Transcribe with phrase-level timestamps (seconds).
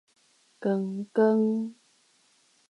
[0.59, 1.75] 光光